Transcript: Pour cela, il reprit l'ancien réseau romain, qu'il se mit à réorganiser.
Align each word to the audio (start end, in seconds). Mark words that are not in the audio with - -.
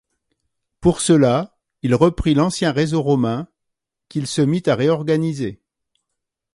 Pour 0.79 0.99
cela, 0.99 1.55
il 1.83 1.93
reprit 1.93 2.33
l'ancien 2.33 2.71
réseau 2.71 3.03
romain, 3.03 3.47
qu'il 4.09 4.25
se 4.25 4.41
mit 4.41 4.63
à 4.65 4.73
réorganiser. 4.73 5.61